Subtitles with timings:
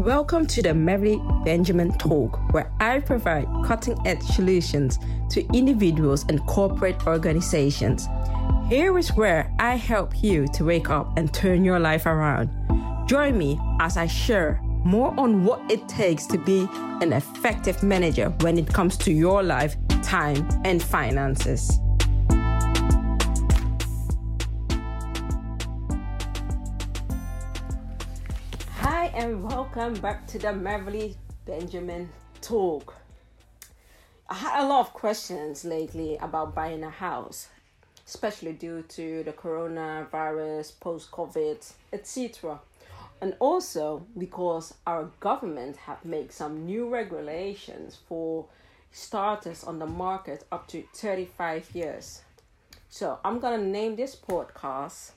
[0.00, 6.40] Welcome to the Mary Benjamin Talk, where I provide cutting edge solutions to individuals and
[6.46, 8.08] corporate organizations.
[8.66, 12.48] Here is where I help you to wake up and turn your life around.
[13.06, 16.66] Join me as I share more on what it takes to be
[17.02, 21.78] an effective manager when it comes to your life, time, and finances.
[29.14, 32.08] And welcome back to the Mary Benjamin
[32.40, 32.94] Talk.
[34.28, 37.48] I had a lot of questions lately about buying a house,
[38.06, 42.60] especially due to the coronavirus, post COVID, etc.
[43.20, 48.46] And also because our government have made some new regulations for
[48.92, 52.22] starters on the market up to 35 years.
[52.88, 55.12] So I'm gonna name this podcast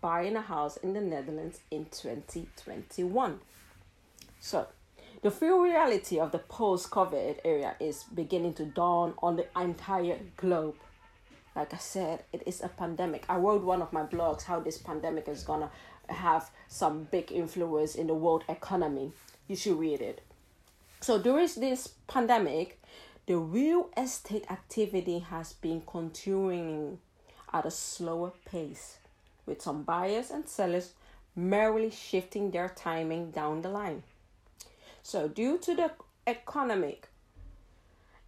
[0.00, 3.40] buying a house in the Netherlands in 2021.
[4.40, 4.66] So,
[5.22, 10.18] the full reality of the post COVID era is beginning to dawn on the entire
[10.36, 10.76] globe.
[11.56, 13.24] Like I said, it is a pandemic.
[13.28, 15.70] I wrote one of my blogs how this pandemic is gonna
[16.08, 19.12] have some big influence in the world economy.
[19.48, 20.22] You should read it.
[21.00, 22.80] So, during this pandemic,
[23.26, 26.98] the real estate activity has been continuing
[27.52, 28.98] at a slower pace
[29.48, 30.92] with some buyers and sellers
[31.34, 34.02] merely shifting their timing down the line.
[35.02, 35.90] So, due to the
[36.26, 37.08] economic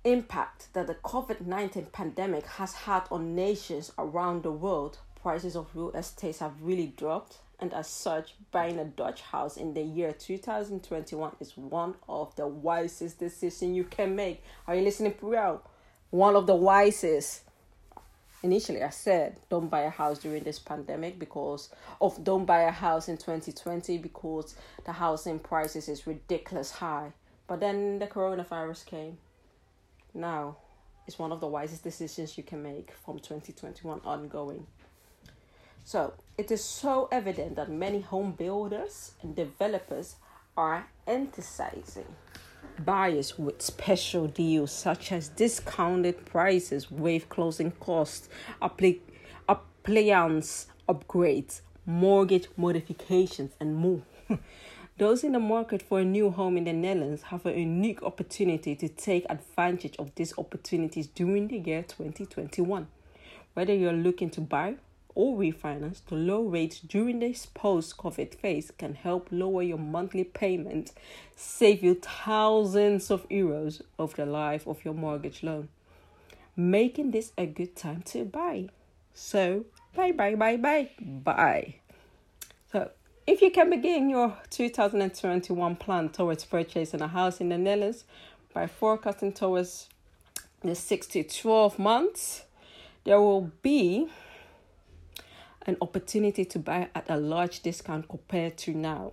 [0.04, 5.68] impact that the COVID 19 pandemic has had on nations around the world, prices of
[5.74, 7.38] real estate have really dropped.
[7.58, 12.46] And as such, buying a Dutch house in the year 2021 is one of the
[12.46, 14.42] wisest decisions you can make.
[14.66, 15.62] Are you listening, well?
[16.08, 17.42] One of the wisest
[18.42, 22.70] initially I said don't buy a house during this pandemic because of don't buy a
[22.70, 27.12] house in 2020 because the housing prices is ridiculous high.
[27.46, 29.18] But then the coronavirus came.
[30.14, 30.56] Now
[31.06, 34.66] it's one of the wisest decisions you can make from 2021 ongoing.
[35.84, 40.16] So it is so evident that many home builders and developers
[40.56, 42.06] are emphasizing
[42.84, 48.28] buyers with special deals such as discounted prices, wave closing costs,
[48.60, 49.00] appli-
[49.48, 54.02] appliance upgrades, mortgage modifications, and more.
[54.98, 58.76] Those in the market for a new home in the Netherlands have a unique opportunity
[58.76, 62.86] to take advantage of these opportunities during the year 2021.
[63.54, 64.74] Whether you're looking to buy
[65.20, 70.24] or refinance, to low rates during this post COVID phase can help lower your monthly
[70.24, 70.92] payment,
[71.36, 75.68] save you thousands of euros over the life of your mortgage loan,
[76.56, 78.70] making this a good time to buy.
[79.12, 81.74] So, bye, bye, bye, bye, bye.
[82.72, 82.90] So,
[83.26, 88.04] if you can begin your 2021 plan towards purchasing a house in the Netherlands
[88.54, 89.90] by forecasting towards
[90.62, 92.44] the 6 to 12 months,
[93.04, 94.08] there will be
[95.70, 99.12] an opportunity to buy at a large discount compared to now.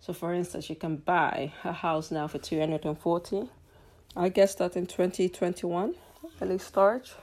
[0.00, 3.48] So, for instance, you can buy a house now for 240.
[4.16, 5.94] I guess that in 2021,
[6.42, 7.14] early start,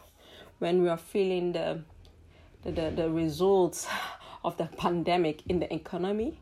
[0.59, 1.81] when we are feeling the,
[2.63, 3.87] the, the, the results
[4.45, 6.39] of the pandemic in the economy,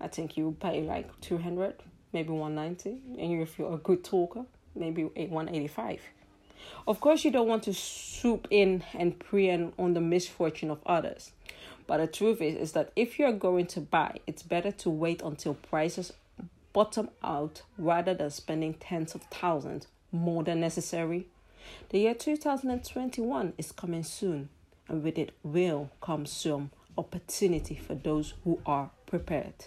[0.00, 1.74] I think you pay like 200,
[2.12, 2.90] maybe 190.
[3.20, 4.44] And if you're a good talker,
[4.74, 6.00] maybe 185.
[6.86, 11.32] Of course, you don't want to swoop in and prey on the misfortune of others.
[11.86, 15.22] But the truth is, is that if you're going to buy, it's better to wait
[15.22, 16.12] until prices
[16.72, 21.26] bottom out rather than spending tens of thousands more than necessary.
[21.90, 24.48] The year 2021 is coming soon,
[24.88, 29.66] and with it will come some opportunity for those who are prepared.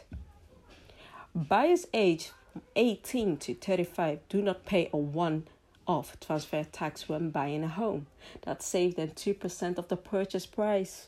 [1.33, 2.31] Buyers aged
[2.75, 5.47] 18 to 35 do not pay a one
[5.87, 8.07] off transfer tax when buying a home.
[8.43, 11.07] That saves them 2% of the purchase price.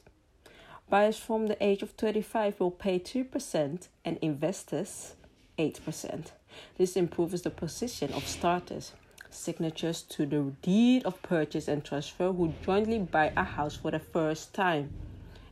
[0.89, 5.15] Buyers from the age of 35 will pay 2% and investors
[5.59, 6.31] 8%.
[6.77, 8.94] This improves the position of starters,
[9.29, 14.00] signatures to the deed of purchase and transfer who jointly buy a house for the
[14.00, 14.91] first time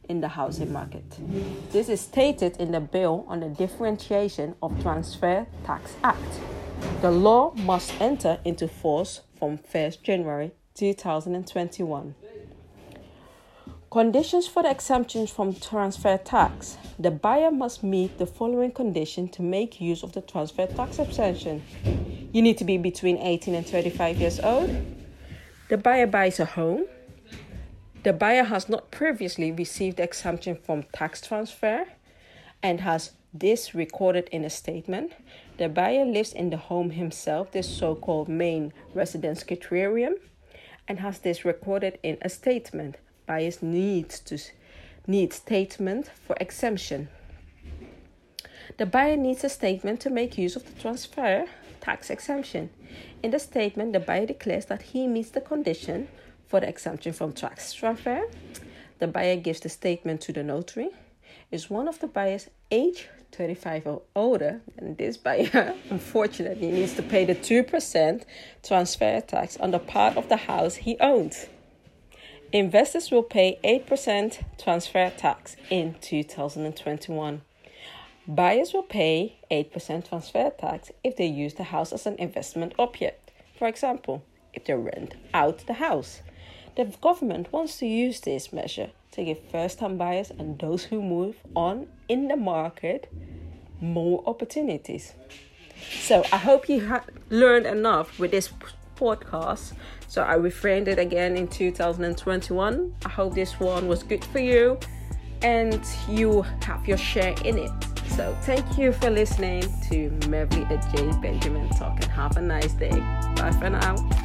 [0.08, 1.04] in the housing market.
[1.72, 6.55] This is stated in the Bill on the Differentiation of Transfer Tax Act.
[7.06, 12.16] The law must enter into force from 1st January 2021.
[13.92, 16.78] Conditions for the exemption from transfer tax.
[16.98, 21.62] The buyer must meet the following condition to make use of the transfer tax exemption.
[22.34, 24.76] You need to be between 18 and 35 years old.
[25.70, 26.88] The buyer buys a home.
[28.02, 31.86] The buyer has not previously received exemption from tax transfer
[32.64, 35.12] and has this recorded in a statement.
[35.58, 40.18] The buyer lives in the home himself, this so called main residence criterion,
[40.88, 42.96] and has this recorded in a statement.
[43.26, 44.38] Buyers needs to
[45.08, 47.10] need statement for exemption.
[48.78, 51.46] The buyer needs a statement to make use of the transfer
[51.82, 52.70] tax exemption.
[53.22, 56.08] In the statement, the buyer declares that he meets the condition
[56.48, 58.24] for the exemption from tax transfer.
[59.00, 60.90] The buyer gives the statement to the notary.
[61.52, 67.04] Is one of the buyers age 35 or older, and this buyer unfortunately needs to
[67.04, 68.24] pay the 2%
[68.64, 71.48] transfer tax on the part of the house he owns.
[72.52, 77.42] Investors will pay 8% transfer tax in 2021.
[78.28, 83.32] Buyers will pay 8% transfer tax if they use the house as an investment object.
[83.60, 84.24] For example,
[84.54, 86.22] if they rent out the house.
[86.76, 91.02] The government wants to use this measure to give first time buyers and those who
[91.02, 93.12] move on in the market
[93.80, 95.14] more opportunities.
[96.02, 98.50] So I hope you have learned enough with this
[98.98, 99.74] podcast.
[100.08, 102.96] So I reframed it again in 2021.
[103.06, 104.78] I hope this one was good for you
[105.42, 107.72] and you have your share in it.
[108.10, 111.22] So thank you for listening to Meverly J.
[111.22, 112.92] Benjamin Talk and have a nice day.
[113.36, 114.25] Bye for now.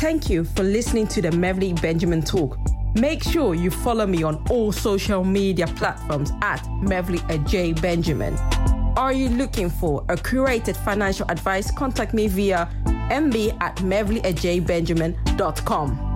[0.00, 2.56] Thank you for listening to the Meverly Benjamin Talk.
[2.94, 7.74] Make sure you follow me on all social media platforms at Meverly J.
[7.74, 8.34] Benjamin.
[8.96, 11.70] Are you looking for a curated financial advice?
[11.70, 12.66] Contact me via
[13.10, 16.09] mb at mevlyajbenjamin.com.